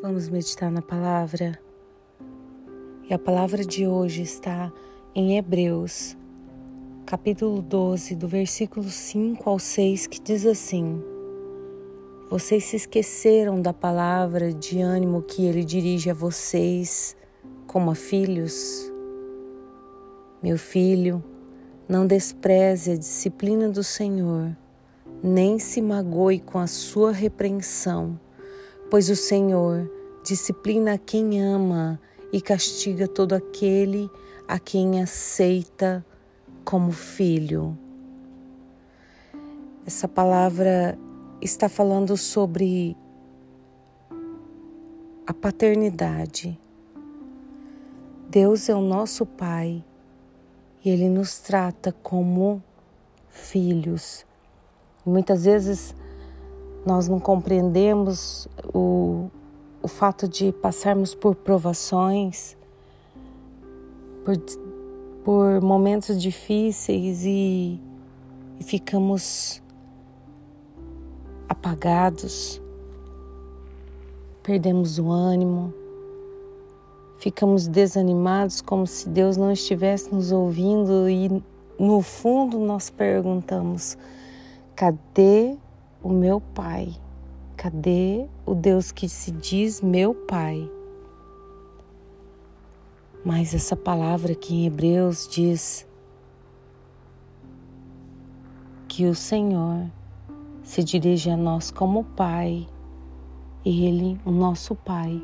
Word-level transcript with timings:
Vamos 0.00 0.28
meditar 0.28 0.70
na 0.70 0.80
palavra. 0.80 1.58
E 3.10 3.12
a 3.12 3.18
palavra 3.18 3.64
de 3.64 3.84
hoje 3.84 4.22
está 4.22 4.72
em 5.12 5.36
Hebreus, 5.36 6.16
capítulo 7.04 7.60
12, 7.60 8.14
do 8.14 8.28
versículo 8.28 8.88
5 8.88 9.50
ao 9.50 9.58
6, 9.58 10.06
que 10.06 10.20
diz 10.20 10.46
assim: 10.46 11.02
Vocês 12.30 12.62
se 12.66 12.76
esqueceram 12.76 13.60
da 13.60 13.72
palavra 13.72 14.52
de 14.52 14.80
ânimo 14.80 15.20
que 15.20 15.44
ele 15.44 15.64
dirige 15.64 16.10
a 16.10 16.14
vocês 16.14 17.16
como 17.66 17.90
a 17.90 17.94
filhos? 17.96 18.92
Meu 20.40 20.56
filho, 20.56 21.24
não 21.88 22.06
despreze 22.06 22.92
a 22.92 22.96
disciplina 22.96 23.68
do 23.68 23.82
Senhor, 23.82 24.56
nem 25.20 25.58
se 25.58 25.82
magoe 25.82 26.38
com 26.38 26.60
a 26.60 26.68
sua 26.68 27.10
repreensão 27.10 28.16
pois 28.90 29.10
o 29.10 29.16
Senhor 29.16 29.90
disciplina 30.24 30.98
quem 30.98 31.42
ama 31.42 32.00
e 32.32 32.40
castiga 32.40 33.06
todo 33.06 33.34
aquele 33.34 34.10
a 34.46 34.58
quem 34.58 35.02
aceita 35.02 36.04
como 36.64 36.92
filho. 36.92 37.76
Essa 39.86 40.06
palavra 40.06 40.98
está 41.40 41.68
falando 41.68 42.16
sobre 42.16 42.96
a 45.26 45.32
paternidade. 45.32 46.58
Deus 48.28 48.68
é 48.68 48.74
o 48.74 48.80
nosso 48.80 49.24
Pai 49.24 49.82
e 50.84 50.90
Ele 50.90 51.08
nos 51.08 51.38
trata 51.38 51.92
como 52.02 52.62
filhos. 53.28 54.26
Muitas 55.04 55.44
vezes 55.44 55.94
nós 56.84 57.08
não 57.08 57.20
compreendemos 57.20 58.48
o, 58.72 59.30
o 59.82 59.88
fato 59.88 60.28
de 60.28 60.52
passarmos 60.52 61.14
por 61.14 61.34
provações, 61.34 62.56
por, 64.24 64.36
por 65.24 65.60
momentos 65.60 66.20
difíceis 66.20 67.24
e, 67.24 67.80
e 68.58 68.64
ficamos 68.64 69.62
apagados, 71.48 72.60
perdemos 74.42 74.98
o 74.98 75.10
ânimo, 75.10 75.72
ficamos 77.18 77.66
desanimados 77.66 78.60
como 78.60 78.86
se 78.86 79.08
Deus 79.08 79.36
não 79.36 79.52
estivesse 79.52 80.14
nos 80.14 80.30
ouvindo 80.32 81.08
e 81.08 81.42
no 81.78 82.02
fundo 82.02 82.58
nós 82.58 82.90
perguntamos: 82.90 83.96
cadê 84.74 85.56
o 86.02 86.10
meu 86.10 86.40
Pai? 86.40 86.94
Cadê 87.56 88.26
o 88.46 88.54
Deus 88.54 88.92
que 88.92 89.08
se 89.08 89.30
diz 89.30 89.80
meu 89.80 90.14
Pai? 90.14 90.70
Mas 93.24 93.52
essa 93.52 93.76
palavra 93.76 94.32
aqui 94.32 94.54
em 94.54 94.66
Hebreus 94.66 95.28
diz 95.28 95.86
que 98.86 99.06
o 99.06 99.14
Senhor 99.14 99.90
se 100.62 100.84
dirige 100.84 101.30
a 101.30 101.36
nós 101.36 101.70
como 101.70 102.04
Pai, 102.04 102.66
e 103.64 103.86
Ele, 103.86 104.20
o 104.24 104.30
nosso 104.30 104.74
Pai, 104.74 105.22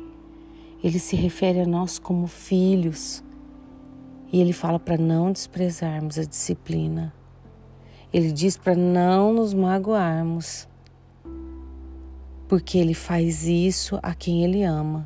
Ele 0.83 0.99
se 0.99 1.15
refere 1.15 1.61
a 1.61 1.65
nós 1.65 1.97
como 1.97 2.27
filhos, 2.27 3.23
e 4.31 4.41
Ele 4.41 4.53
fala 4.53 4.79
para 4.79 4.97
não 4.97 5.31
desprezarmos 5.31 6.19
a 6.19 6.23
disciplina. 6.23 7.13
Ele 8.15 8.31
diz 8.31 8.55
para 8.55 8.73
não 8.73 9.33
nos 9.33 9.53
magoarmos, 9.53 10.69
porque 12.47 12.77
ele 12.77 12.93
faz 12.93 13.45
isso 13.45 13.99
a 14.01 14.15
quem 14.15 14.41
ele 14.41 14.63
ama. 14.63 15.05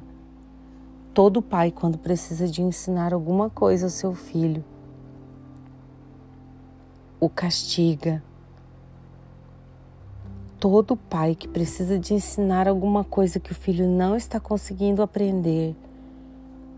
Todo 1.11 1.41
pai, 1.41 1.71
quando 1.71 1.97
precisa 1.97 2.47
de 2.47 2.61
ensinar 2.61 3.11
alguma 3.11 3.49
coisa 3.49 3.87
ao 3.87 3.89
seu 3.89 4.13
filho, 4.13 4.63
o 7.19 7.27
castiga. 7.27 8.21
Todo 10.59 10.95
pai 10.95 11.33
que 11.33 11.47
precisa 11.47 11.97
de 11.97 12.13
ensinar 12.13 12.67
alguma 12.67 13.03
coisa 13.03 13.39
que 13.39 13.51
o 13.51 13.55
filho 13.55 13.87
não 13.87 14.15
está 14.15 14.39
conseguindo 14.39 15.01
aprender, 15.01 15.75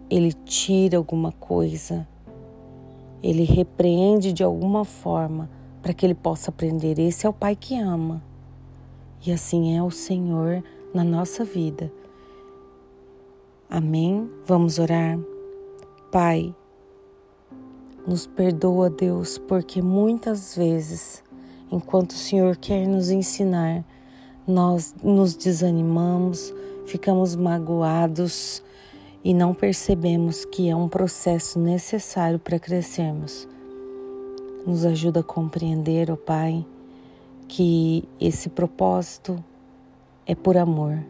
ele 0.10 0.32
tira 0.32 0.96
alguma 0.96 1.34
coisa, 1.34 2.08
ele 3.22 3.44
repreende 3.44 4.32
de 4.32 4.46
alguma 4.46 4.86
forma 4.86 5.60
para 5.82 5.94
que 5.94 6.06
ele 6.06 6.16
possa 6.16 6.52
aprender. 6.52 7.00
Esse 7.00 7.26
é 7.26 7.30
o 7.30 7.34
Pai 7.34 7.56
que 7.56 7.78
ama. 7.78 8.22
E 9.26 9.32
assim 9.32 9.76
é 9.76 9.84
o 9.84 9.92
Senhor 9.92 10.64
na 10.94 11.04
nossa 11.04 11.44
vida. 11.44 11.92
Amém? 13.70 14.30
Vamos 14.46 14.80
orar. 14.80 15.18
Pai, 16.12 16.54
nos 18.06 18.28
perdoa, 18.28 18.90
Deus, 18.90 19.38
porque 19.38 19.82
muitas 19.82 20.56
vezes, 20.56 21.24
enquanto 21.72 22.12
o 22.12 22.16
Senhor 22.18 22.58
quer 22.58 22.88
nos 22.88 23.10
ensinar, 23.10 23.86
nós 24.46 24.94
nos 25.04 25.36
desanimamos, 25.36 26.54
ficamos 26.86 27.36
magoados 27.36 28.62
e 29.24 29.34
não 29.34 29.54
percebemos 29.54 30.44
que 30.46 30.70
é 30.70 30.76
um 30.76 30.90
processo 30.90 31.60
necessário 31.60 32.40
para 32.40 32.60
crescermos. 32.60 33.48
Nos 34.66 34.86
ajuda 34.86 35.22
a 35.22 35.24
compreender, 35.24 36.12
ó 36.12 36.16
Pai, 36.16 36.66
que 37.48 38.04
esse 38.20 38.50
propósito 38.50 39.44
é 40.26 40.36
por 40.36 40.56
amor. 40.56 41.04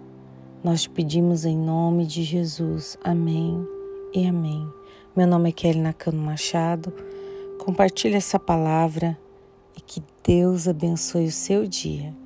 Nós 0.63 0.83
te 0.83 0.89
pedimos 0.89 1.43
em 1.43 1.57
nome 1.57 2.05
de 2.05 2.23
Jesus. 2.23 2.97
Amém 3.03 3.67
e 4.13 4.25
amém. 4.25 4.67
Meu 5.15 5.27
nome 5.27 5.49
é 5.49 5.51
Kelly 5.51 5.79
Nakano 5.79 6.21
Machado. 6.21 6.93
Compartilhe 7.59 8.15
essa 8.15 8.39
palavra 8.39 9.17
e 9.75 9.81
que 9.81 10.01
Deus 10.23 10.67
abençoe 10.67 11.25
o 11.25 11.31
seu 11.31 11.67
dia. 11.67 12.20